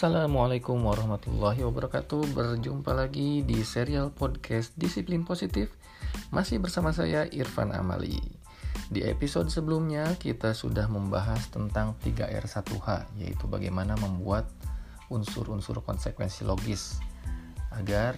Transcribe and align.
Assalamualaikum 0.00 0.80
warahmatullahi 0.80 1.60
wabarakatuh. 1.60 2.32
Berjumpa 2.32 2.96
lagi 2.96 3.44
di 3.44 3.60
serial 3.60 4.08
podcast 4.08 4.72
Disiplin 4.72 5.28
Positif. 5.28 5.76
Masih 6.32 6.56
bersama 6.56 6.88
saya 6.88 7.28
Irfan 7.28 7.68
Amali. 7.68 8.16
Di 8.88 9.04
episode 9.04 9.52
sebelumnya 9.52 10.16
kita 10.16 10.56
sudah 10.56 10.88
membahas 10.88 11.52
tentang 11.52 12.00
3R1H 12.00 13.12
Yaitu 13.20 13.44
bagaimana 13.44 13.92
membuat 14.00 14.48
unsur-unsur 15.12 15.84
konsekuensi 15.84 16.48
logis 16.48 16.96
Agar 17.68 18.16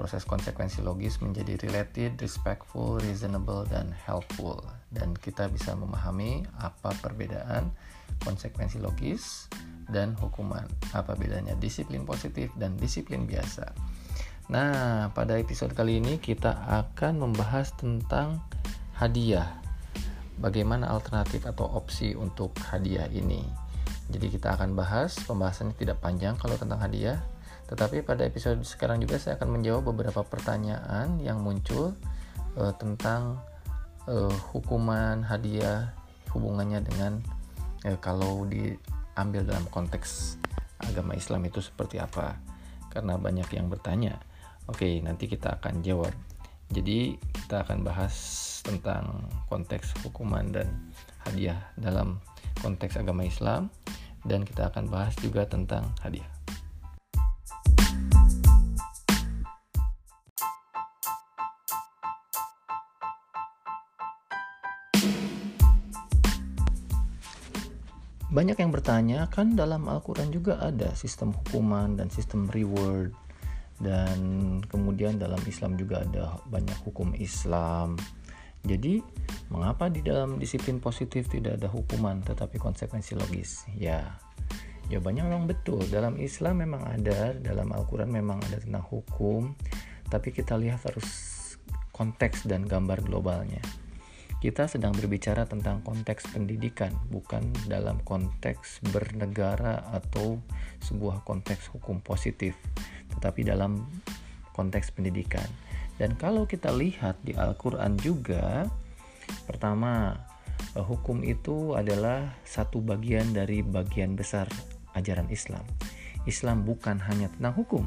proses 0.00 0.24
konsekuensi 0.24 0.80
logis 0.80 1.20
menjadi 1.20 1.60
related, 1.60 2.16
respectful, 2.24 2.96
reasonable, 3.04 3.68
dan 3.68 3.92
helpful 4.08 4.64
Dan 4.88 5.12
kita 5.12 5.52
bisa 5.52 5.76
memahami 5.76 6.48
apa 6.56 6.96
perbedaan 7.04 7.68
konsekuensi 8.24 8.80
logis 8.80 9.52
dan 9.92 10.16
hukuman. 10.16 10.64
Apa 10.96 11.12
bedanya 11.20 11.52
disiplin 11.60 12.08
positif 12.08 12.48
dan 12.56 12.80
disiplin 12.80 13.28
biasa? 13.28 13.76
Nah, 14.48 15.12
pada 15.12 15.36
episode 15.36 15.76
kali 15.76 16.00
ini 16.00 16.16
kita 16.16 16.64
akan 16.80 17.20
membahas 17.20 17.76
tentang 17.76 18.40
hadiah. 18.96 19.60
Bagaimana 20.40 20.88
alternatif 20.88 21.44
atau 21.44 21.68
opsi 21.76 22.16
untuk 22.16 22.56
hadiah 22.72 23.06
ini? 23.12 23.44
Jadi 24.10 24.26
kita 24.32 24.56
akan 24.56 24.74
bahas, 24.74 25.20
pembahasannya 25.28 25.76
tidak 25.76 26.02
panjang 26.02 26.34
kalau 26.40 26.58
tentang 26.58 26.82
hadiah, 26.82 27.20
tetapi 27.70 28.02
pada 28.02 28.26
episode 28.26 28.66
sekarang 28.66 28.98
juga 28.98 29.22
saya 29.22 29.38
akan 29.38 29.62
menjawab 29.62 29.94
beberapa 29.94 30.26
pertanyaan 30.26 31.22
yang 31.22 31.38
muncul 31.38 31.94
uh, 32.58 32.74
tentang 32.74 33.38
uh, 34.10 34.34
hukuman 34.50 35.22
hadiah 35.22 35.94
hubungannya 36.34 36.82
dengan 36.82 37.22
uh, 37.86 37.94
kalau 38.02 38.42
di 38.42 38.74
ambil 39.14 39.46
dalam 39.46 39.62
konteks 39.70 40.34
agama 40.82 41.14
Islam 41.14 41.46
itu 41.46 41.62
seperti 41.62 42.02
apa. 42.02 42.34
Karena 42.90 43.14
banyak 43.14 43.46
yang 43.54 43.70
bertanya. 43.70 44.18
Oke 44.66 44.98
nanti 44.98 45.30
kita 45.30 45.62
akan 45.62 45.78
jawab. 45.86 46.10
Jadi 46.74 47.14
kita 47.14 47.62
akan 47.62 47.86
bahas 47.86 48.14
tentang 48.66 49.30
konteks 49.46 49.94
hukuman 50.02 50.50
dan 50.50 50.90
hadiah 51.22 51.70
dalam 51.78 52.18
konteks 52.58 52.98
agama 52.98 53.22
Islam. 53.22 53.70
Dan 54.26 54.42
kita 54.42 54.74
akan 54.74 54.90
bahas 54.90 55.14
juga 55.22 55.46
tentang 55.46 55.86
hadiah 56.02 56.39
Banyak 68.30 68.62
yang 68.62 68.70
bertanya, 68.70 69.26
kan 69.26 69.58
dalam 69.58 69.90
Al-Quran 69.90 70.30
juga 70.30 70.62
ada 70.62 70.94
sistem 70.94 71.34
hukuman 71.34 71.98
dan 71.98 72.14
sistem 72.14 72.46
reward 72.54 73.10
dan 73.82 74.18
kemudian 74.70 75.18
dalam 75.18 75.42
Islam 75.50 75.74
juga 75.74 76.06
ada 76.06 76.38
banyak 76.46 76.78
hukum 76.86 77.10
Islam. 77.18 77.98
Jadi, 78.62 79.02
mengapa 79.50 79.90
di 79.90 80.06
dalam 80.06 80.38
disiplin 80.38 80.78
positif 80.78 81.26
tidak 81.26 81.58
ada 81.58 81.66
hukuman 81.66 82.22
tetapi 82.22 82.62
konsekuensi 82.62 83.18
logis? 83.18 83.66
Ya, 83.74 84.14
jawabannya 84.94 85.26
memang 85.26 85.44
betul. 85.50 85.82
Dalam 85.90 86.14
Islam 86.22 86.62
memang 86.62 86.86
ada, 86.86 87.34
dalam 87.34 87.66
Al-Quran 87.74 88.14
memang 88.14 88.38
ada 88.46 88.62
tentang 88.62 88.86
hukum, 88.86 89.58
tapi 90.06 90.30
kita 90.30 90.54
lihat 90.54 90.86
harus 90.86 91.10
konteks 91.90 92.46
dan 92.46 92.62
gambar 92.62 93.02
globalnya 93.02 93.89
kita 94.40 94.64
sedang 94.64 94.96
berbicara 94.96 95.44
tentang 95.44 95.84
konteks 95.84 96.32
pendidikan, 96.32 96.96
bukan 97.12 97.52
dalam 97.68 98.00
konteks 98.08 98.80
bernegara 98.88 99.84
atau 99.92 100.40
sebuah 100.80 101.28
konteks 101.28 101.68
hukum 101.76 102.00
positif, 102.00 102.56
tetapi 103.12 103.44
dalam 103.44 103.84
konteks 104.56 104.96
pendidikan. 104.96 105.44
Dan 106.00 106.16
kalau 106.16 106.48
kita 106.48 106.72
lihat 106.72 107.20
di 107.20 107.36
Al-Quran 107.36 108.00
juga, 108.00 108.64
pertama, 109.44 110.16
eh, 110.72 110.80
hukum 110.80 111.20
itu 111.20 111.76
adalah 111.76 112.32
satu 112.48 112.80
bagian 112.80 113.36
dari 113.36 113.60
bagian 113.60 114.16
besar 114.16 114.48
ajaran 114.96 115.28
Islam. 115.28 115.62
Islam 116.24 116.64
bukan 116.64 116.96
hanya 117.04 117.28
tentang 117.28 117.60
hukum, 117.60 117.84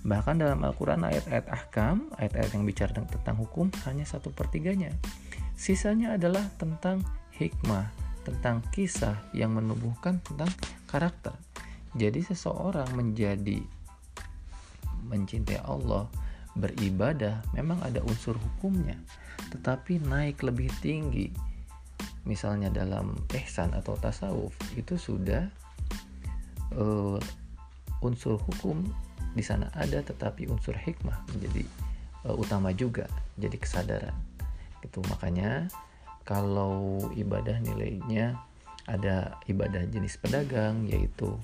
Bahkan 0.00 0.40
dalam 0.40 0.64
Al-Quran 0.64 1.04
ayat-ayat 1.04 1.46
ahkam, 1.52 2.08
ayat-ayat 2.16 2.56
yang 2.56 2.64
bicara 2.64 2.92
tentang 2.96 3.36
hukum 3.36 3.68
hanya 3.84 4.08
satu 4.08 4.32
pertiganya. 4.32 4.96
Sisanya 5.60 6.16
adalah 6.16 6.48
tentang 6.56 7.04
hikmah, 7.36 7.92
tentang 8.24 8.64
kisah 8.72 9.20
yang 9.36 9.52
menumbuhkan 9.52 10.16
tentang 10.24 10.48
karakter. 10.88 11.36
Jadi 11.92 12.24
seseorang 12.24 12.88
menjadi 12.96 13.60
mencintai 15.04 15.60
Allah, 15.60 16.08
beribadah, 16.56 17.44
memang 17.52 17.76
ada 17.84 18.00
unsur 18.08 18.40
hukumnya, 18.40 18.96
tetapi 19.52 20.00
naik 20.00 20.40
lebih 20.40 20.72
tinggi. 20.80 21.28
Misalnya 22.24 22.72
dalam 22.72 23.20
ihsan 23.36 23.76
atau 23.76 24.00
tasawuf 24.00 24.56
itu 24.80 24.96
sudah 24.96 25.44
uh, 26.72 27.20
unsur 28.00 28.40
hukum 28.40 28.80
di 29.36 29.44
sana 29.44 29.68
ada, 29.76 30.00
tetapi 30.00 30.48
unsur 30.48 30.72
hikmah 30.72 31.20
menjadi 31.36 31.68
uh, 32.24 32.32
utama 32.32 32.72
juga, 32.72 33.04
jadi 33.36 33.60
kesadaran 33.60 34.29
gitu. 34.84 35.00
Makanya 35.08 35.68
kalau 36.24 36.98
ibadah 37.16 37.58
nilainya 37.60 38.38
ada 38.88 39.38
ibadah 39.46 39.86
jenis 39.86 40.18
pedagang 40.18 40.88
yaitu 40.88 41.36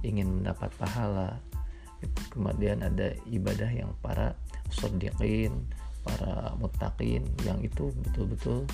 ingin 0.00 0.40
mendapat 0.40 0.72
pahala 0.80 1.38
itu 2.00 2.20
kemudian 2.32 2.80
ada 2.80 3.12
ibadah 3.28 3.68
yang 3.68 3.92
para 4.00 4.32
sodikin 4.72 5.68
para 6.00 6.56
mutakin 6.56 7.20
yang 7.44 7.60
itu 7.60 7.92
betul-betul 8.00 8.64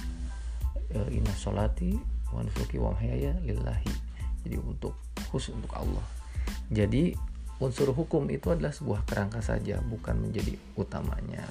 e, 0.94 0.98
inna 1.10 1.34
solati 1.34 1.98
wa 2.30 2.46
nusuki 2.46 2.78
wa 2.78 2.94
lillahi. 3.42 3.90
Jadi 4.46 4.56
untuk 4.62 4.94
khusus 5.34 5.58
untuk 5.58 5.74
Allah. 5.74 6.06
Jadi 6.70 7.18
unsur 7.58 7.90
hukum 7.90 8.30
itu 8.30 8.54
adalah 8.54 8.70
sebuah 8.70 9.02
kerangka 9.02 9.42
saja 9.42 9.82
bukan 9.82 10.30
menjadi 10.30 10.54
utamanya 10.78 11.42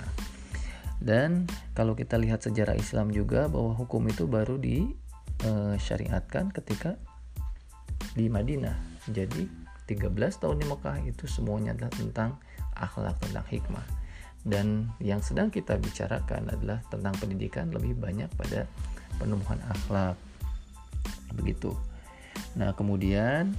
dan 1.03 1.47
kalau 1.75 1.93
kita 1.95 2.15
lihat 2.15 2.43
sejarah 2.43 2.75
Islam 2.79 3.11
juga 3.11 3.51
bahwa 3.51 3.75
hukum 3.75 4.07
itu 4.07 4.27
baru 4.27 4.55
disyariatkan 4.59 6.45
eh, 6.49 6.53
ketika 6.61 6.91
di 8.15 8.31
Madinah. 8.31 9.03
Jadi 9.11 9.45
13 9.85 10.41
tahun 10.41 10.57
di 10.63 10.65
Mekah 10.65 10.97
itu 11.05 11.27
semuanya 11.29 11.75
adalah 11.77 11.93
tentang 11.93 12.29
akhlak, 12.73 13.15
tentang 13.21 13.45
hikmah. 13.45 13.85
Dan 14.45 14.93
yang 15.01 15.21
sedang 15.25 15.49
kita 15.49 15.77
bicarakan 15.77 16.53
adalah 16.53 16.81
tentang 16.89 17.13
pendidikan 17.17 17.73
lebih 17.73 17.97
banyak 17.97 18.29
pada 18.37 18.69
penumbuhan 19.17 19.57
akhlak. 19.67 20.17
Begitu. 21.33 21.73
Nah, 22.55 22.71
kemudian 22.77 23.53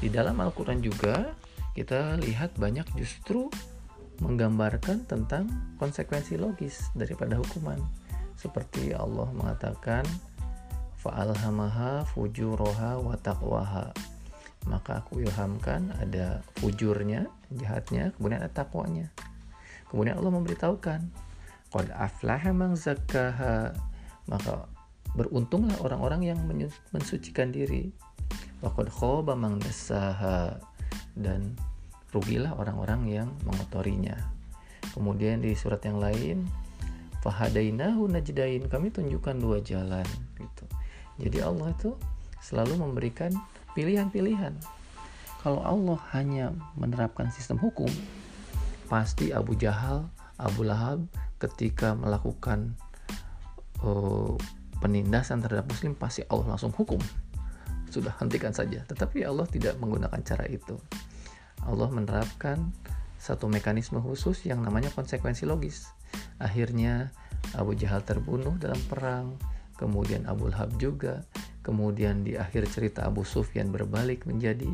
di 0.00 0.08
dalam 0.08 0.40
Al-Qur'an 0.40 0.80
juga 0.80 1.36
kita 1.76 2.18
lihat 2.18 2.56
banyak 2.56 2.88
justru 2.98 3.52
menggambarkan 4.20 5.08
tentang 5.08 5.48
konsekuensi 5.80 6.36
logis 6.36 6.92
daripada 6.92 7.40
hukuman. 7.40 7.80
Seperti 8.36 8.92
Allah 8.92 9.28
mengatakan 9.32 10.04
fa'alhamaha 11.00 12.04
fujuroha 12.12 13.00
wa 13.00 13.16
taqwaha. 13.16 13.92
Maka 14.68 15.00
aku 15.00 15.24
ilhamkan 15.24 15.88
ada 15.96 16.44
fujurnya 16.60 17.24
jahatnya 17.48 18.12
kemudian 18.16 18.44
ada 18.44 18.52
takwanya. 18.52 19.08
Kemudian 19.88 20.20
Allah 20.20 20.32
memberitahukan 20.36 21.00
qad 21.72 21.86
aflaha 21.96 22.52
man 22.52 22.76
zakkaha. 22.76 23.72
Maka 24.28 24.68
beruntunglah 25.16 25.80
orang-orang 25.80 26.28
yang 26.28 26.38
mensucikan 26.92 27.50
diri. 27.50 27.88
Wa 28.60 28.68
qad 28.76 28.92
khaba 28.92 29.32
man 29.32 29.56
dan 31.16 31.56
rugilah 32.10 32.54
orang-orang 32.58 33.06
yang 33.06 33.28
mengotorinya. 33.46 34.16
Kemudian 34.94 35.42
di 35.42 35.54
surat 35.54 35.78
yang 35.86 36.02
lain, 36.02 36.46
fahadainahu 37.22 38.10
najdain, 38.10 38.66
kami 38.66 38.90
tunjukkan 38.90 39.36
dua 39.38 39.62
jalan 39.62 40.06
gitu. 40.38 40.64
Jadi 41.20 41.38
Allah 41.44 41.70
itu 41.70 41.94
selalu 42.40 42.80
memberikan 42.80 43.30
pilihan-pilihan. 43.76 44.56
Kalau 45.40 45.60
Allah 45.64 45.98
hanya 46.12 46.52
menerapkan 46.76 47.32
sistem 47.32 47.56
hukum, 47.60 47.88
pasti 48.90 49.32
Abu 49.32 49.56
Jahal, 49.56 50.08
Abu 50.36 50.64
Lahab 50.64 51.04
ketika 51.40 51.96
melakukan 51.96 52.76
uh, 53.80 54.36
penindasan 54.80 55.40
terhadap 55.44 55.68
muslim 55.68 55.96
pasti 55.96 56.24
Allah 56.28 56.56
langsung 56.56 56.72
hukum. 56.72 57.00
Sudah 57.88 58.12
hentikan 58.20 58.52
saja. 58.52 58.84
Tetapi 58.84 59.24
Allah 59.24 59.48
tidak 59.48 59.76
menggunakan 59.80 60.20
cara 60.24 60.44
itu. 60.48 60.76
Allah 61.66 61.88
menerapkan 61.92 62.72
satu 63.20 63.50
mekanisme 63.52 64.00
khusus 64.00 64.48
yang 64.48 64.64
namanya 64.64 64.88
konsekuensi 64.92 65.44
logis. 65.44 65.92
Akhirnya 66.40 67.12
Abu 67.52 67.76
Jahal 67.76 68.00
terbunuh 68.00 68.56
dalam 68.56 68.80
perang, 68.88 69.36
kemudian 69.76 70.24
Abu 70.24 70.48
Lahab 70.48 70.72
juga, 70.80 71.24
kemudian 71.60 72.24
di 72.24 72.34
akhir 72.40 72.72
cerita 72.72 73.04
Abu 73.04 73.22
Sufyan 73.22 73.68
berbalik 73.68 74.24
menjadi 74.24 74.68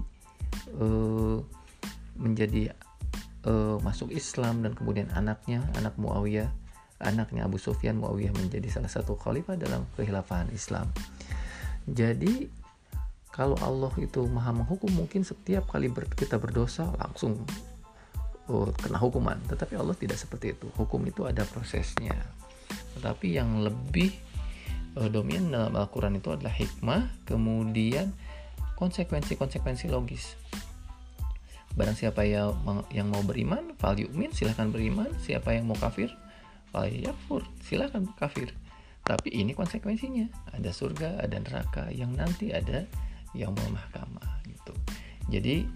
uh, 0.78 1.42
menjadi 2.16 2.72
uh, 3.44 3.78
masuk 3.82 4.14
Islam 4.14 4.64
dan 4.64 4.72
kemudian 4.72 5.10
anaknya 5.12 5.62
anak 5.76 5.98
Muawiyah 6.00 6.48
anaknya 7.02 7.44
Abu 7.44 7.60
Sufyan 7.60 8.00
Muawiyah 8.00 8.32
menjadi 8.32 8.72
salah 8.72 8.88
satu 8.88 9.20
khalifah 9.20 9.60
dalam 9.60 9.84
kehilafahan 10.00 10.48
Islam 10.54 10.88
jadi 11.84 12.48
kalau 13.36 13.52
Allah 13.60 13.92
itu 14.00 14.24
maha 14.32 14.48
menghukum 14.56 14.88
mungkin 14.96 15.20
setiap 15.20 15.68
kali 15.68 15.92
ber, 15.92 16.08
kita 16.08 16.40
berdosa 16.40 16.88
langsung 16.96 17.36
uh, 18.48 18.72
kena 18.80 18.96
hukuman. 18.96 19.36
Tetapi 19.44 19.76
Allah 19.76 19.92
tidak 19.92 20.16
seperti 20.16 20.56
itu. 20.56 20.72
Hukum 20.72 21.04
itu 21.04 21.28
ada 21.28 21.44
prosesnya. 21.44 22.16
Tetapi 22.96 23.36
yang 23.36 23.60
lebih 23.60 24.16
uh, 24.96 25.12
dominan 25.12 25.52
dalam 25.52 25.76
Al-Quran 25.76 26.16
itu 26.16 26.32
adalah 26.32 26.56
hikmah 26.56 27.12
kemudian 27.28 28.16
konsekuensi-konsekuensi 28.80 29.92
logis. 29.92 30.32
Barang 31.76 31.92
siapa 31.92 32.24
yang, 32.24 32.56
yang 32.88 33.12
mau 33.12 33.20
beriman 33.20 33.76
fal 33.76 34.00
yu'min 34.00 34.32
silahkan 34.32 34.72
beriman. 34.72 35.12
Siapa 35.20 35.52
yang 35.52 35.68
mau 35.68 35.76
kafir 35.76 36.08
fal 36.72 36.88
yakfur 36.88 37.44
silahkan 37.60 38.08
kafir. 38.16 38.56
Tapi 39.04 39.28
ini 39.28 39.52
konsekuensinya. 39.52 40.56
Ada 40.56 40.72
surga 40.72 41.20
ada 41.20 41.36
neraka. 41.36 41.92
Yang 41.92 42.10
nanti 42.16 42.46
ada 42.56 42.88
yang 43.36 43.52
mau 43.52 43.68
mahkamah 43.70 44.42
gitu. 44.48 44.72
Jadi 45.28 45.68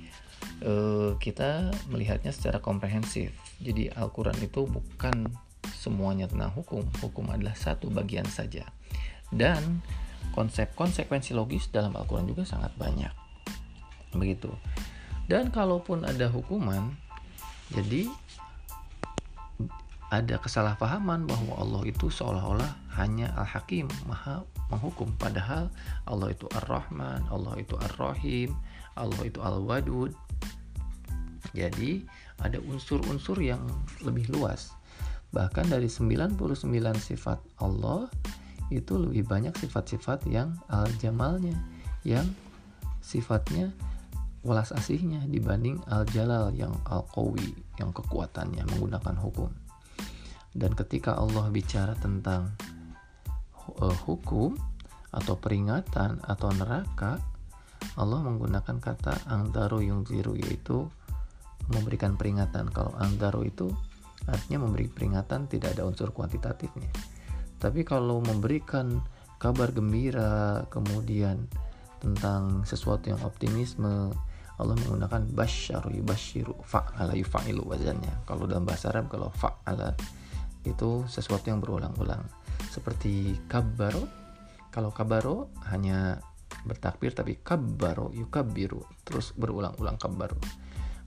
eh, 0.64 1.10
kita 1.20 1.70
melihatnya 1.92 2.32
secara 2.32 2.58
komprehensif. 2.58 3.30
Jadi 3.60 3.92
Al-Quran 3.92 4.36
itu 4.40 4.64
bukan 4.64 5.28
semuanya 5.70 6.28
tentang 6.28 6.52
hukum 6.56 6.84
hukum 7.04 7.28
adalah 7.28 7.54
satu 7.54 7.92
bagian 7.92 8.26
saja. 8.26 8.64
Dan 9.30 9.84
konsep 10.32 10.72
konsekuensi 10.74 11.36
logis 11.36 11.68
dalam 11.68 11.94
Al-Quran 11.94 12.26
juga 12.26 12.48
sangat 12.48 12.72
banyak. 12.80 13.12
Begitu. 14.16 14.50
Dan 15.30 15.54
kalaupun 15.54 16.02
ada 16.02 16.26
hukuman 16.26 16.90
jadi 17.70 18.10
ada 20.10 20.42
kesalahpahaman 20.42 21.22
bahwa 21.22 21.54
Allah 21.62 21.82
itu 21.86 22.10
seolah-olah 22.10 22.98
hanya 22.98 23.30
Al-Hakim, 23.38 23.86
Maha 24.10 24.42
menghukum 24.66 25.14
padahal 25.22 25.70
Allah 26.10 26.34
itu 26.34 26.50
Ar-Rahman, 26.50 27.30
Allah 27.30 27.54
itu 27.62 27.78
Ar-Rahim, 27.78 28.50
Allah 28.98 29.22
itu 29.22 29.38
Al-Wadud. 29.38 30.10
Jadi 31.54 32.02
ada 32.42 32.58
unsur-unsur 32.58 33.38
yang 33.38 33.62
lebih 34.02 34.26
luas. 34.34 34.74
Bahkan 35.30 35.70
dari 35.70 35.86
99 35.86 36.34
sifat 36.98 37.38
Allah 37.62 38.10
itu 38.74 38.98
lebih 38.98 39.30
banyak 39.30 39.54
sifat-sifat 39.62 40.26
yang 40.26 40.58
al-jamalnya, 40.70 41.54
yang 42.02 42.26
sifatnya 42.98 43.70
welas 44.42 44.74
asihnya 44.74 45.22
dibanding 45.30 45.78
al-jalal 45.86 46.50
yang 46.50 46.74
al-qawi, 46.90 47.54
yang 47.78 47.94
kekuatannya 47.94 48.66
menggunakan 48.74 49.14
hukum. 49.22 49.50
Dan 50.50 50.74
ketika 50.74 51.14
Allah 51.14 51.46
bicara 51.48 51.94
tentang 51.98 52.54
uh, 53.78 53.96
hukum 54.06 54.58
atau 55.10 55.34
peringatan 55.38 56.22
atau 56.22 56.50
neraka, 56.54 57.18
Allah 57.98 58.20
menggunakan 58.22 58.76
kata 58.78 59.30
angdaru 59.30 59.82
yungziru 59.82 60.34
yaitu 60.38 60.86
memberikan 61.70 62.18
peringatan. 62.18 62.70
Kalau 62.70 62.92
angdaru 62.98 63.46
itu 63.46 63.70
artinya 64.26 64.66
memberi 64.66 64.90
peringatan 64.90 65.48
tidak 65.48 65.78
ada 65.78 65.86
unsur 65.86 66.12
kuantitatifnya. 66.12 66.90
Tapi 67.60 67.84
kalau 67.84 68.20
memberikan 68.24 69.00
kabar 69.40 69.72
gembira 69.72 70.68
kemudian 70.68 71.48
tentang 72.00 72.64
sesuatu 72.64 73.12
yang 73.12 73.20
optimisme 73.24 74.12
Allah 74.60 74.76
menggunakan 74.84 75.24
basyaru 75.32 75.96
yubashiru 75.96 76.52
fa'ala 76.60 77.16
yufa'ilu 77.16 77.64
wazannya 77.64 78.28
kalau 78.28 78.44
dalam 78.44 78.68
bahasa 78.68 78.92
Arab 78.92 79.08
kalau 79.08 79.32
fa'ala 79.32 79.96
itu 80.64 81.04
sesuatu 81.08 81.48
yang 81.48 81.60
berulang-ulang. 81.62 82.24
Seperti 82.68 83.36
kabaro 83.48 84.04
kalau 84.70 84.94
kabaro 84.94 85.50
hanya 85.72 86.20
bertakbir 86.66 87.16
tapi 87.16 87.40
kabaro 87.40 88.12
yukabiru 88.12 88.82
terus 89.06 89.32
berulang-ulang 89.32 89.96
kabaro 89.96 90.36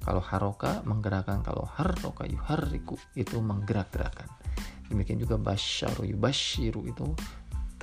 kalau 0.01 0.19
haroka 0.19 0.81
menggerakkan 0.83 1.45
kalau 1.45 1.67
haroka 1.77 2.25
yuharriku 2.25 2.97
itu 3.13 3.37
menggerak-gerakkan 3.37 4.25
demikian 4.89 5.21
juga 5.21 5.37
basyaru 5.37 6.09
yubashiru 6.09 6.89
itu 6.89 7.07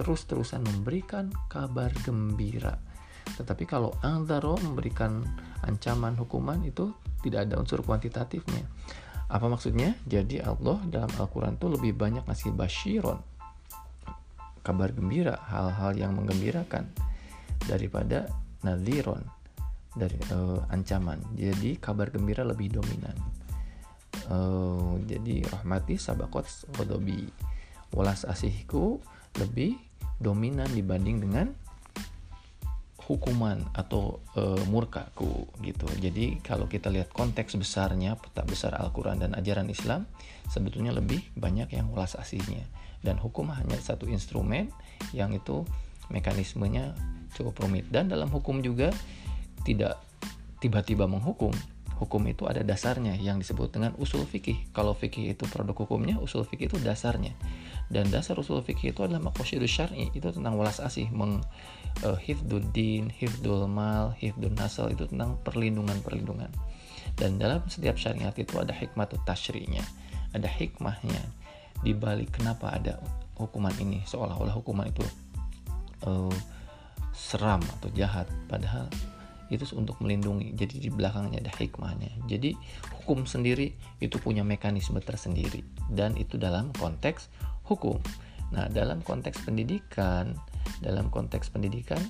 terus-terusan 0.00 0.64
memberikan 0.64 1.28
kabar 1.52 1.93
gembira. 2.08 2.81
Tetapi 3.37 3.69
kalau 3.69 3.93
angdaro 4.00 4.56
memberikan 4.64 5.20
ancaman 5.61 6.17
hukuman 6.17 6.56
itu 6.64 6.96
tidak 7.20 7.44
ada 7.44 7.61
unsur 7.61 7.84
kuantitatifnya 7.84 8.64
apa 9.31 9.47
maksudnya? 9.47 9.94
Jadi 10.11 10.43
Allah 10.43 10.82
dalam 10.91 11.11
Al-Quran 11.15 11.55
itu 11.55 11.67
lebih 11.71 11.93
banyak 11.94 12.27
ngasih 12.27 12.50
basyiron, 12.50 13.23
kabar 14.67 14.91
gembira, 14.91 15.38
hal-hal 15.47 15.94
yang 15.94 16.19
menggembirakan 16.19 16.91
daripada 17.71 18.27
nadhiron, 18.67 19.23
dari 19.94 20.19
uh, 20.35 20.62
ancaman. 20.71 21.23
Jadi 21.38 21.79
kabar 21.79 22.11
gembira 22.11 22.43
lebih 22.43 22.79
dominan. 22.79 23.15
Uh, 24.27 24.99
jadi 25.06 25.47
rahmati 25.47 25.94
sabakot 25.94 26.47
wadobi 26.79 27.31
walas 27.94 28.27
asihku 28.27 28.99
lebih 29.38 29.79
dominan 30.19 30.67
dibanding 30.75 31.23
dengan 31.23 31.55
hukuman 33.11 33.67
atau 33.75 34.23
e, 34.39 34.62
murkaku 34.71 35.51
gitu. 35.67 35.91
Jadi 35.99 36.39
kalau 36.47 36.71
kita 36.71 36.87
lihat 36.95 37.11
konteks 37.11 37.59
besarnya 37.59 38.15
peta 38.15 38.47
besar 38.47 38.79
Al-Qur'an 38.79 39.19
dan 39.19 39.35
ajaran 39.35 39.67
Islam 39.67 40.07
sebetulnya 40.47 40.95
lebih 40.95 41.19
banyak 41.35 41.75
yang 41.75 41.91
ulas 41.91 42.15
aslinya 42.15 42.62
dan 43.03 43.19
hukum 43.19 43.51
hanya 43.51 43.75
satu 43.83 44.07
instrumen 44.07 44.71
yang 45.11 45.35
itu 45.35 45.67
mekanismenya 46.15 46.95
cukup 47.35 47.67
rumit 47.67 47.91
dan 47.91 48.07
dalam 48.07 48.31
hukum 48.31 48.62
juga 48.62 48.95
tidak 49.67 49.99
tiba-tiba 50.63 51.11
menghukum 51.11 51.51
hukum 52.01 52.25
itu 52.33 52.49
ada 52.49 52.65
dasarnya 52.65 53.13
yang 53.21 53.37
disebut 53.37 53.77
dengan 53.77 53.93
usul 54.01 54.25
fikih. 54.25 54.73
Kalau 54.73 54.97
fikih 54.97 55.37
itu 55.37 55.45
produk 55.45 55.77
hukumnya, 55.77 56.17
usul 56.17 56.49
fikih 56.49 56.73
itu 56.73 56.81
dasarnya. 56.81 57.37
Dan 57.91 58.07
dasar 58.15 58.39
usul 58.39 58.63
fikih 58.63 58.95
itu 58.95 59.03
adalah 59.03 59.19
makosyidus 59.19 59.67
syar'i, 59.67 60.15
itu 60.15 60.31
tentang 60.31 60.55
walas 60.55 60.79
asih, 60.79 61.11
meng 61.11 61.43
uh, 62.06 62.15
hifdul 62.15 62.63
din, 62.70 63.11
hifdul 63.11 63.67
mal, 63.67 64.15
hifdul 64.15 64.55
nasal 64.55 64.94
itu 64.94 65.11
tentang 65.11 65.35
perlindungan-perlindungan. 65.43 66.55
Dan 67.19 67.43
dalam 67.43 67.67
setiap 67.67 67.99
syariat 67.99 68.32
itu 68.39 68.55
ada 68.63 68.70
hikmah 68.70 69.11
tashri'nya, 69.27 69.82
ada 70.31 70.47
hikmahnya. 70.47 71.19
Di 71.82 71.91
balik 71.91 72.39
kenapa 72.39 72.70
ada 72.79 73.03
hukuman 73.35 73.75
ini? 73.82 74.06
Seolah-olah 74.06 74.55
hukuman 74.55 74.87
itu 74.87 75.03
uh, 76.06 76.31
seram 77.11 77.59
atau 77.81 77.91
jahat. 77.91 78.31
Padahal 78.47 78.87
itu 79.51 79.67
untuk 79.75 79.99
melindungi. 79.99 80.55
Jadi 80.55 80.79
di 80.79 80.91
belakangnya 80.94 81.43
ada 81.43 81.51
hikmahnya. 81.51 82.23
Jadi 82.31 82.55
hukum 83.03 83.27
sendiri 83.27 83.75
itu 83.99 84.17
punya 84.23 84.47
mekanisme 84.47 85.03
tersendiri. 85.03 85.67
Dan 85.91 86.15
itu 86.15 86.39
dalam 86.39 86.70
konteks 86.79 87.50
hukum. 87.70 88.03
Nah 88.50 88.67
dalam 88.67 88.98
konteks 89.06 89.46
pendidikan 89.46 90.34
dalam 90.82 91.08
konteks 91.12 91.53
pendidikan 91.53 92.00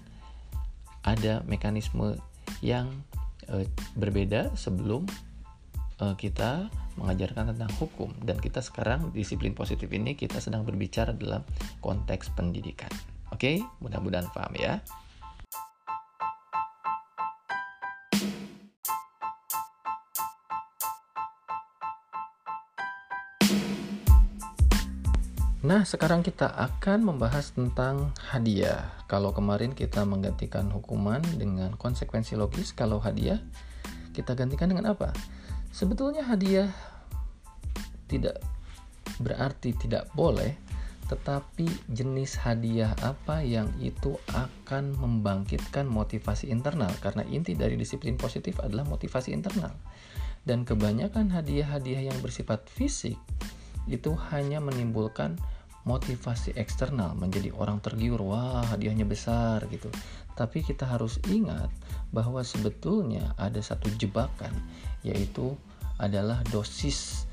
ada 1.04 1.40
mekanisme 1.48 2.16
yang 2.60 2.88
e, 3.48 3.64
berbeda 3.96 4.52
sebelum 4.52 5.08
e, 6.00 6.04
kita 6.16 6.68
mengajarkan 7.00 7.56
tentang 7.56 7.72
hukum. 7.80 8.12
Dan 8.20 8.36
kita 8.36 8.60
sekarang 8.60 9.12
disiplin 9.16 9.56
positif 9.56 9.88
ini 9.92 10.16
kita 10.16 10.38
sedang 10.40 10.64
berbicara 10.64 11.16
dalam 11.16 11.40
konteks 11.80 12.32
pendidikan. 12.36 12.90
Oke? 13.32 13.64
Mudah-mudahan 13.80 14.28
paham 14.32 14.54
ya 14.56 14.80
Nah, 25.60 25.84
sekarang 25.84 26.24
kita 26.24 26.48
akan 26.56 27.04
membahas 27.04 27.52
tentang 27.52 28.16
hadiah. 28.16 28.88
Kalau 29.04 29.28
kemarin 29.36 29.76
kita 29.76 30.08
menggantikan 30.08 30.72
hukuman 30.72 31.20
dengan 31.36 31.76
konsekuensi 31.76 32.32
logis, 32.32 32.72
kalau 32.72 32.96
hadiah 32.96 33.36
kita 34.16 34.32
gantikan 34.32 34.72
dengan 34.72 34.96
apa? 34.96 35.12
Sebetulnya 35.68 36.24
hadiah 36.24 36.72
tidak 38.08 38.40
berarti 39.20 39.76
tidak 39.76 40.08
boleh, 40.16 40.56
tetapi 41.12 41.68
jenis 41.92 42.40
hadiah 42.40 42.96
apa 43.04 43.44
yang 43.44 43.68
itu 43.84 44.16
akan 44.32 44.96
membangkitkan 44.96 45.84
motivasi 45.84 46.48
internal 46.48 46.88
karena 47.04 47.20
inti 47.28 47.52
dari 47.52 47.76
disiplin 47.76 48.16
positif 48.16 48.56
adalah 48.64 48.88
motivasi 48.88 49.36
internal. 49.36 49.76
Dan 50.40 50.64
kebanyakan 50.64 51.28
hadiah-hadiah 51.36 52.08
yang 52.08 52.16
bersifat 52.24 52.64
fisik 52.72 53.20
itu 53.88 54.12
hanya 54.32 54.60
menimbulkan 54.60 55.38
motivasi 55.88 56.52
eksternal 56.60 57.16
menjadi 57.16 57.56
orang 57.56 57.80
tergiur 57.80 58.20
wah 58.20 58.64
hadiahnya 58.68 59.08
besar 59.08 59.64
gitu. 59.72 59.88
Tapi 60.36 60.60
kita 60.64 60.84
harus 60.88 61.20
ingat 61.28 61.68
bahwa 62.12 62.44
sebetulnya 62.44 63.32
ada 63.40 63.60
satu 63.60 63.88
jebakan 63.96 64.52
yaitu 65.00 65.56
adalah 65.96 66.44
dosis 66.52 67.24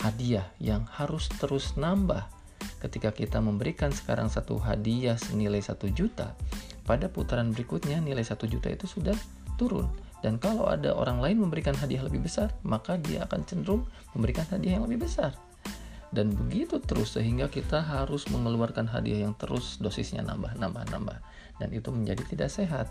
hadiah 0.00 0.44
yang 0.60 0.84
harus 0.88 1.28
terus 1.40 1.76
nambah. 1.76 2.28
Ketika 2.80 3.12
kita 3.12 3.40
memberikan 3.40 3.92
sekarang 3.92 4.28
satu 4.28 4.60
hadiah 4.60 5.16
senilai 5.16 5.60
satu 5.60 5.88
juta 5.88 6.36
pada 6.84 7.08
putaran 7.08 7.52
berikutnya 7.52 8.00
nilai 8.00 8.24
satu 8.24 8.44
juta 8.44 8.68
itu 8.68 8.84
sudah 8.84 9.16
turun. 9.56 9.88
Dan 10.24 10.40
kalau 10.40 10.72
ada 10.72 10.96
orang 10.96 11.20
lain 11.20 11.36
memberikan 11.36 11.76
hadiah 11.76 12.00
lebih 12.00 12.24
besar 12.24 12.52
maka 12.64 12.96
dia 12.96 13.28
akan 13.28 13.44
cenderung 13.44 13.84
memberikan 14.16 14.48
hadiah 14.48 14.80
yang 14.80 14.88
lebih 14.88 15.04
besar 15.04 15.36
dan 16.14 16.30
begitu 16.30 16.78
terus 16.78 17.18
sehingga 17.18 17.50
kita 17.50 17.82
harus 17.82 18.24
mengeluarkan 18.30 18.86
hadiah 18.86 19.26
yang 19.26 19.34
terus 19.34 19.82
dosisnya 19.82 20.22
nambah 20.22 20.54
nambah 20.56 20.86
nambah 20.94 21.18
dan 21.58 21.68
itu 21.74 21.90
menjadi 21.90 22.22
tidak 22.30 22.50
sehat 22.54 22.86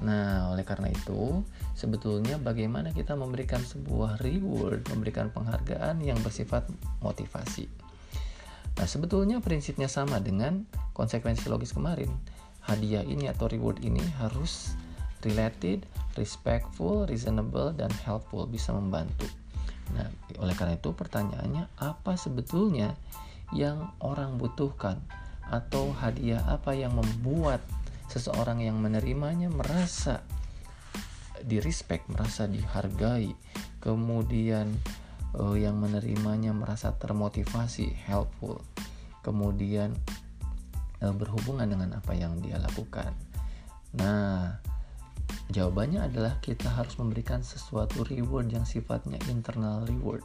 Nah, 0.00 0.48
oleh 0.48 0.64
karena 0.64 0.88
itu, 0.88 1.44
sebetulnya 1.76 2.40
bagaimana 2.40 2.88
kita 2.88 3.12
memberikan 3.12 3.60
sebuah 3.60 4.16
reward, 4.24 4.80
memberikan 4.88 5.28
penghargaan 5.28 6.00
yang 6.00 6.16
bersifat 6.24 6.64
motivasi. 7.04 7.68
Nah, 8.80 8.88
sebetulnya 8.88 9.44
prinsipnya 9.44 9.92
sama 9.92 10.16
dengan 10.16 10.64
konsekuensi 10.96 11.52
logis 11.52 11.76
kemarin. 11.76 12.08
Hadiah 12.64 13.04
ini 13.04 13.28
atau 13.28 13.44
reward 13.44 13.84
ini 13.84 14.00
harus 14.16 14.72
related, 15.20 15.84
respectful, 16.16 17.04
reasonable, 17.04 17.76
dan 17.76 17.92
helpful, 18.00 18.48
bisa 18.48 18.72
membantu. 18.72 19.28
Nah, 19.94 20.08
oleh 20.38 20.54
karena 20.54 20.78
itu 20.78 20.94
pertanyaannya 20.94 21.70
apa 21.78 22.14
sebetulnya 22.14 22.94
yang 23.50 23.90
orang 24.02 24.38
butuhkan? 24.38 25.02
Atau 25.50 25.90
hadiah 25.90 26.46
apa 26.46 26.78
yang 26.78 26.94
membuat 26.94 27.58
seseorang 28.06 28.62
yang 28.62 28.78
menerimanya 28.78 29.50
merasa 29.50 30.22
di 31.42 31.58
respect, 31.58 32.06
merasa 32.06 32.46
dihargai, 32.46 33.34
kemudian 33.82 34.70
uh, 35.34 35.56
yang 35.56 35.78
menerimanya 35.78 36.54
merasa 36.54 36.94
termotivasi, 36.94 37.90
helpful, 38.06 38.60
kemudian 39.24 39.96
uh, 41.02 41.14
berhubungan 41.14 41.66
dengan 41.66 41.96
apa 41.96 42.12
yang 42.14 42.38
dia 42.38 42.60
lakukan. 42.60 43.14
Nah, 43.96 44.60
Jawabannya 45.50 46.06
adalah 46.06 46.38
kita 46.38 46.70
harus 46.70 46.94
memberikan 46.94 47.42
sesuatu 47.42 48.06
reward 48.06 48.54
yang 48.54 48.62
sifatnya 48.62 49.18
internal 49.26 49.82
reward, 49.82 50.22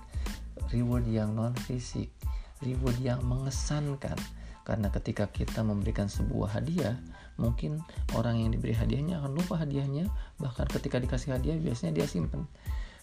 reward 0.69 1.01
yang 1.09 1.33
non 1.33 1.57
fisik, 1.65 2.13
reward 2.61 2.93
yang 3.01 3.25
mengesankan. 3.25 4.13
Karena 4.61 4.93
ketika 4.93 5.25
kita 5.33 5.65
memberikan 5.65 6.05
sebuah 6.05 6.61
hadiah, 6.61 7.01
mungkin 7.41 7.81
orang 8.13 8.37
yang 8.37 8.53
diberi 8.53 8.77
hadiahnya 8.77 9.17
akan 9.17 9.33
lupa 9.33 9.57
hadiahnya, 9.57 10.13
bahkan 10.37 10.69
ketika 10.69 11.01
dikasih 11.01 11.33
hadiah 11.41 11.57
biasanya 11.57 11.97
dia 11.97 12.05
simpen. 12.05 12.45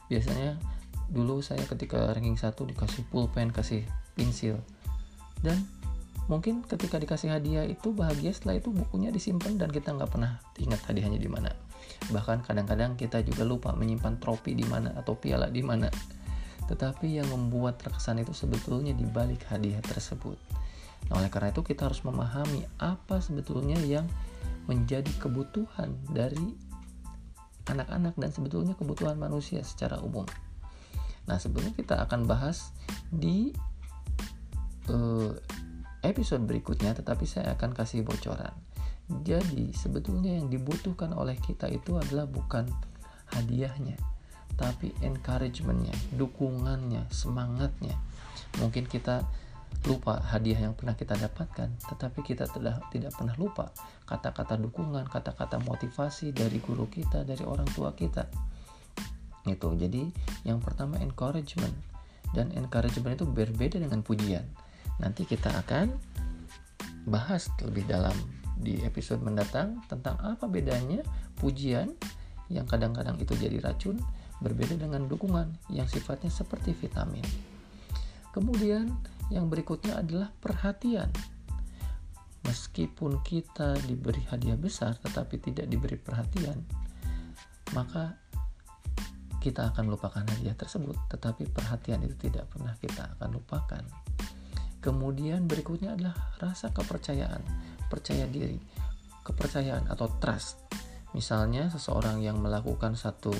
Biasanya 0.06 0.62
dulu 1.10 1.42
saya 1.42 1.66
ketika 1.66 2.14
ranking 2.14 2.38
1 2.38 2.54
dikasih 2.54 3.02
pulpen, 3.10 3.50
kasih 3.50 3.82
pensil. 4.14 4.62
Dan 5.42 5.58
mungkin 6.30 6.62
ketika 6.62 7.02
dikasih 7.02 7.34
hadiah 7.34 7.66
itu 7.66 7.90
bahagia 7.90 8.30
setelah 8.30 8.62
itu 8.62 8.70
bukunya 8.70 9.10
disimpan 9.10 9.58
dan 9.58 9.74
kita 9.74 9.90
nggak 9.90 10.06
pernah 10.06 10.38
ingat 10.54 10.78
hadiahnya 10.86 11.18
di 11.18 11.26
mana 11.26 11.50
Bahkan 12.10 12.44
kadang-kadang 12.46 12.98
kita 12.98 13.22
juga 13.22 13.46
lupa 13.46 13.70
menyimpan 13.72 14.18
trofi 14.18 14.52
di 14.52 14.66
mana 14.66 14.94
atau 14.98 15.14
piala 15.14 15.48
di 15.48 15.62
mana. 15.62 15.88
Tetapi 16.66 17.18
yang 17.20 17.28
membuat 17.28 17.82
terkesan 17.82 18.22
itu 18.22 18.32
sebetulnya 18.34 18.94
di 18.94 19.04
balik 19.06 19.46
hadiah 19.50 19.82
tersebut. 19.82 20.38
Nah, 21.10 21.18
oleh 21.18 21.30
karena 21.30 21.50
itu 21.50 21.66
kita 21.66 21.90
harus 21.90 22.02
memahami 22.06 22.62
apa 22.78 23.18
sebetulnya 23.18 23.76
yang 23.82 24.06
menjadi 24.70 25.10
kebutuhan 25.18 25.90
dari 26.14 26.54
anak-anak 27.66 28.14
dan 28.18 28.30
sebetulnya 28.30 28.74
kebutuhan 28.78 29.18
manusia 29.18 29.62
secara 29.66 29.98
umum. 30.02 30.26
Nah, 31.26 31.38
sebetulnya 31.38 31.74
kita 31.74 32.02
akan 32.06 32.26
bahas 32.26 32.74
di 33.10 33.54
uh, 34.90 35.30
episode 36.02 36.42
berikutnya, 36.46 36.94
tetapi 36.98 37.26
saya 37.26 37.54
akan 37.54 37.74
kasih 37.74 38.02
bocoran. 38.02 38.54
Jadi, 39.10 39.74
sebetulnya 39.74 40.38
yang 40.38 40.48
dibutuhkan 40.48 41.12
oleh 41.12 41.36
kita 41.40 41.66
itu 41.68 41.98
adalah 41.98 42.24
bukan 42.24 42.68
hadiahnya, 43.34 43.98
tapi 44.54 44.92
encouragementnya, 45.02 45.92
dukungannya, 46.16 47.08
semangatnya. 47.10 47.96
Mungkin 48.60 48.86
kita 48.86 49.24
lupa 49.88 50.20
hadiah 50.20 50.68
yang 50.68 50.76
pernah 50.76 50.94
kita 50.94 51.16
dapatkan, 51.16 51.68
tetapi 51.88 52.20
kita 52.22 52.46
tidak 52.52 52.84
tidak 52.92 53.12
pernah 53.16 53.34
lupa 53.40 53.72
kata-kata 54.06 54.60
dukungan, 54.60 55.08
kata-kata 55.08 55.58
motivasi 55.64 56.30
dari 56.30 56.60
guru 56.60 56.86
kita, 56.86 57.24
dari 57.24 57.42
orang 57.42 57.66
tua 57.72 57.96
kita. 57.96 58.28
Itu. 59.48 59.74
Jadi, 59.74 60.06
yang 60.46 60.62
pertama 60.62 61.00
encouragement 61.02 61.74
dan 62.36 62.54
encouragement 62.54 63.18
itu 63.18 63.26
berbeda 63.26 63.80
dengan 63.82 64.04
pujian. 64.04 64.44
Nanti 65.02 65.26
kita 65.26 65.50
akan 65.66 65.96
bahas 67.08 67.50
lebih 67.58 67.82
dalam 67.90 68.14
di 68.58 68.80
episode 68.84 69.24
mendatang 69.24 69.80
tentang 69.88 70.18
apa 70.20 70.46
bedanya 70.46 71.02
pujian 71.38 71.92
yang 72.52 72.68
kadang-kadang 72.68 73.16
itu 73.18 73.32
jadi 73.34 73.58
racun 73.64 73.96
berbeda 74.42 74.76
dengan 74.76 75.06
dukungan 75.06 75.72
yang 75.72 75.86
sifatnya 75.86 76.28
seperti 76.28 76.74
vitamin. 76.76 77.24
Kemudian 78.34 78.90
yang 79.30 79.48
berikutnya 79.48 80.02
adalah 80.02 80.28
perhatian. 80.42 81.08
Meskipun 82.42 83.22
kita 83.22 83.78
diberi 83.86 84.20
hadiah 84.26 84.58
besar 84.58 84.98
tetapi 84.98 85.38
tidak 85.38 85.70
diberi 85.70 85.94
perhatian, 85.94 86.58
maka 87.70 88.18
kita 89.38 89.70
akan 89.70 89.94
lupakan 89.94 90.26
hadiah 90.26 90.54
tersebut, 90.58 90.94
tetapi 91.10 91.46
perhatian 91.50 92.02
itu 92.02 92.30
tidak 92.30 92.50
pernah 92.50 92.74
kita 92.82 93.14
akan 93.18 93.38
lupakan. 93.38 93.84
Kemudian 94.82 95.46
berikutnya 95.46 95.94
adalah 95.94 96.14
rasa 96.42 96.74
kepercayaan 96.74 97.42
percaya 97.92 98.24
diri, 98.24 98.56
kepercayaan 99.20 99.92
atau 99.92 100.08
trust. 100.16 100.56
Misalnya 101.12 101.68
seseorang 101.68 102.24
yang 102.24 102.40
melakukan 102.40 102.96
satu 102.96 103.36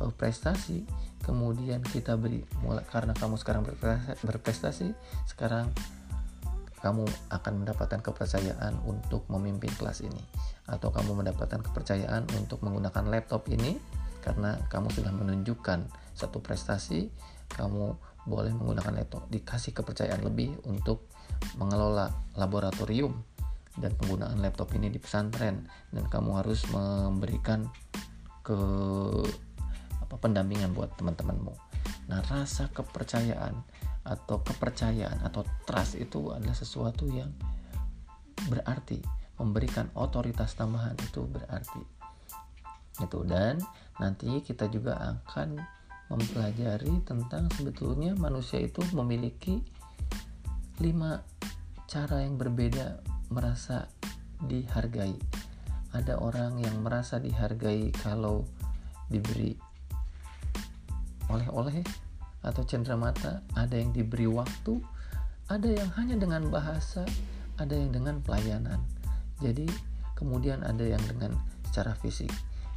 uh, 0.00 0.12
prestasi, 0.16 0.88
kemudian 1.20 1.84
kita 1.84 2.16
beri 2.16 2.40
mulai 2.64 2.80
karena 2.88 3.12
kamu 3.12 3.36
sekarang 3.36 3.68
berprestasi, 4.24 4.96
sekarang 5.28 5.68
kamu 6.80 7.04
akan 7.32 7.52
mendapatkan 7.64 8.00
kepercayaan 8.00 8.76
untuk 8.88 9.28
memimpin 9.28 9.72
kelas 9.76 10.00
ini. 10.04 10.20
Atau 10.64 10.88
kamu 10.92 11.20
mendapatkan 11.20 11.60
kepercayaan 11.60 12.24
untuk 12.40 12.64
menggunakan 12.64 13.04
laptop 13.08 13.48
ini 13.52 13.76
karena 14.24 14.56
kamu 14.72 14.88
sudah 14.92 15.12
menunjukkan 15.12 15.84
satu 16.16 16.40
prestasi 16.40 17.12
kamu 17.52 17.96
boleh 18.24 18.52
menggunakan 18.56 19.00
laptop. 19.00 19.28
Dikasih 19.28 19.76
kepercayaan 19.76 20.24
lebih 20.24 20.56
untuk 20.64 21.08
mengelola 21.60 22.08
laboratorium 22.36 23.12
dan 23.78 23.90
penggunaan 23.98 24.38
laptop 24.38 24.74
ini 24.78 24.90
di 24.90 24.98
pesantren. 25.02 25.66
Dan 25.90 26.06
kamu 26.06 26.44
harus 26.44 26.62
memberikan 26.70 27.66
ke 28.44 28.58
apa 29.98 30.14
pendampingan 30.20 30.76
buat 30.76 30.94
teman-temanmu. 31.00 31.54
Nah, 32.12 32.20
rasa 32.28 32.68
kepercayaan 32.70 33.56
atau 34.04 34.44
kepercayaan 34.44 35.24
atau 35.24 35.42
trust 35.64 35.96
itu 35.96 36.28
adalah 36.28 36.52
sesuatu 36.52 37.08
yang 37.08 37.32
berarti 38.52 39.00
memberikan 39.40 39.88
otoritas 39.96 40.52
tambahan 40.54 40.94
itu 41.00 41.24
berarti. 41.24 41.82
Itu 43.00 43.24
dan 43.24 43.58
nanti 43.98 44.28
kita 44.44 44.68
juga 44.68 45.00
akan 45.00 45.58
mempelajari 46.12 47.00
tentang 47.08 47.48
sebetulnya 47.56 48.12
manusia 48.14 48.60
itu 48.60 48.84
memiliki 48.92 49.64
lima 50.78 51.24
cara 51.88 52.22
yang 52.22 52.36
berbeda 52.36 53.13
merasa 53.32 53.88
dihargai. 54.44 55.16
Ada 55.94 56.18
orang 56.18 56.58
yang 56.58 56.82
merasa 56.82 57.22
dihargai 57.22 57.94
kalau 57.94 58.42
diberi 59.06 59.54
oleh-oleh 61.30 61.80
atau 62.44 62.62
cenderamata, 62.68 63.40
ada 63.56 63.72
yang 63.78 63.94
diberi 63.94 64.28
waktu, 64.28 64.76
ada 65.48 65.68
yang 65.68 65.88
hanya 65.96 66.16
dengan 66.20 66.52
bahasa, 66.52 67.08
ada 67.56 67.72
yang 67.72 67.94
dengan 67.94 68.20
pelayanan. 68.20 68.80
Jadi, 69.40 69.64
kemudian 70.18 70.60
ada 70.60 70.84
yang 70.84 71.00
dengan 71.08 71.32
secara 71.70 71.96
fisik. 71.96 72.28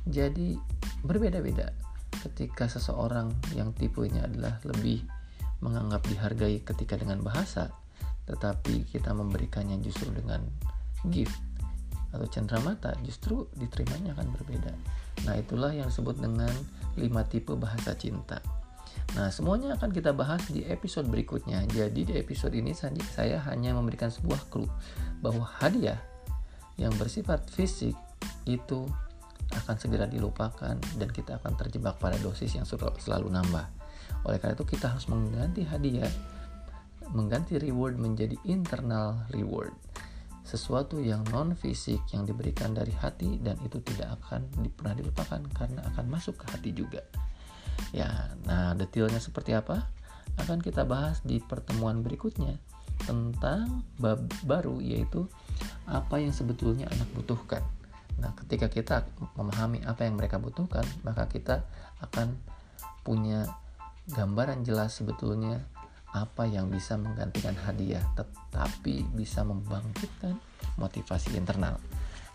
Jadi, 0.07 0.55
berbeda-beda 1.03 1.75
ketika 2.23 2.71
seseorang 2.71 3.35
yang 3.53 3.75
tipenya 3.75 4.23
adalah 4.23 4.57
lebih 4.63 5.03
menganggap 5.59 6.05
dihargai 6.07 6.63
ketika 6.63 6.95
dengan 6.95 7.19
bahasa, 7.19 7.73
tetapi 8.27 8.85
kita 8.87 9.15
memberikannya 9.15 9.79
justru 9.79 10.11
dengan 10.11 10.43
gift 11.09 11.39
atau 12.11 12.27
cenderamata 12.27 12.95
justru 13.03 13.47
diterimanya 13.55 14.15
akan 14.15 14.27
berbeda. 14.35 14.73
Nah, 15.27 15.35
itulah 15.35 15.71
yang 15.75 15.89
disebut 15.91 16.19
dengan 16.19 16.51
lima 16.95 17.23
tipe 17.27 17.51
bahasa 17.57 17.95
cinta. 17.97 18.39
Nah, 19.15 19.31
semuanya 19.31 19.79
akan 19.79 19.89
kita 19.93 20.11
bahas 20.11 20.43
di 20.51 20.67
episode 20.67 21.07
berikutnya. 21.07 21.63
Jadi 21.71 22.03
di 22.03 22.13
episode 22.19 22.51
ini 22.55 22.75
saya 22.75 23.39
hanya 23.47 23.71
memberikan 23.71 24.11
sebuah 24.11 24.51
clue 24.51 24.67
bahwa 25.23 25.47
hadiah 25.63 25.99
yang 26.75 26.91
bersifat 26.99 27.47
fisik 27.49 27.95
itu 28.45 28.85
akan 29.47 29.75
segera 29.79 30.05
dilupakan 30.05 30.75
dan 30.75 31.09
kita 31.09 31.39
akan 31.39 31.55
terjebak 31.55 31.95
pada 31.97 32.19
dosis 32.19 32.51
yang 32.51 32.67
selalu 32.67 33.31
nambah. 33.31 33.65
Oleh 34.27 34.37
karena 34.43 34.59
itu 34.59 34.67
kita 34.67 34.91
harus 34.91 35.07
mengganti 35.07 35.63
hadiah, 35.63 36.11
mengganti 37.11 37.59
reward 37.59 37.99
menjadi 37.99 38.35
internal 38.47 39.27
reward. 39.31 39.73
Sesuatu 40.47 41.03
yang 41.03 41.27
non 41.27 41.59
fisik 41.59 41.99
yang 42.15 42.23
diberikan 42.23 42.71
dari 42.71 42.95
hati 42.95 43.35
dan 43.43 43.59
itu 43.63 43.83
tidak 43.83 44.15
akan 44.23 44.47
pernah 44.71 44.95
dilupakan 44.95 45.41
karena 45.51 45.83
akan 45.91 46.05
masuk 46.07 46.39
ke 46.39 46.45
hati 46.47 46.71
juga. 46.71 47.03
Ya, 47.91 48.31
nah 48.47 48.73
detailnya 48.73 49.19
seperti 49.19 49.53
apa 49.53 49.87
akan 50.39 50.63
kita 50.63 50.87
bahas 50.87 51.19
di 51.25 51.43
pertemuan 51.43 51.99
berikutnya 52.05 52.55
tentang 53.03 53.85
bab 54.01 54.23
baru 54.47 54.81
yaitu 54.81 55.27
apa 55.85 56.17
yang 56.19 56.31
sebetulnya 56.31 56.89
anak 56.89 57.09
butuhkan. 57.13 57.61
Nah, 58.17 58.33
ketika 58.33 58.67
kita 58.71 58.95
memahami 59.37 59.85
apa 59.85 60.09
yang 60.09 60.17
mereka 60.17 60.41
butuhkan, 60.41 60.83
maka 61.05 61.29
kita 61.29 61.61
akan 62.01 62.33
punya 63.05 63.45
gambaran 64.09 64.65
jelas 64.65 64.97
sebetulnya 64.97 65.61
apa 66.15 66.47
yang 66.47 66.71
bisa 66.71 66.95
menggantikan 66.95 67.55
hadiah 67.67 68.03
tetapi 68.15 69.03
bisa 69.15 69.43
membangkitkan 69.43 70.39
motivasi 70.79 71.35
internal. 71.35 71.75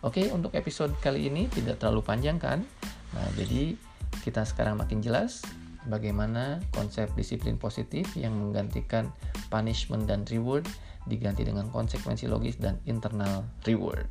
Oke, 0.02 0.28
untuk 0.34 0.52
episode 0.58 0.92
kali 0.98 1.30
ini 1.30 1.46
tidak 1.46 1.78
terlalu 1.78 2.02
panjang 2.02 2.36
kan? 2.36 2.66
Nah, 3.14 3.28
jadi 3.38 3.78
kita 4.26 4.42
sekarang 4.42 4.82
makin 4.82 4.98
jelas 4.98 5.46
bagaimana 5.86 6.62
konsep 6.74 7.10
disiplin 7.14 7.58
positif 7.58 8.10
yang 8.18 8.34
menggantikan 8.34 9.10
punishment 9.50 10.06
dan 10.06 10.26
reward 10.26 10.66
diganti 11.06 11.42
dengan 11.42 11.66
konsekuensi 11.70 12.30
logis 12.30 12.58
dan 12.58 12.78
internal 12.86 13.46
reward. 13.66 14.06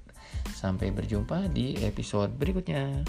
Sampai 0.52 0.92
berjumpa 0.92 1.52
di 1.52 1.80
episode 1.84 2.36
berikutnya. 2.36 3.04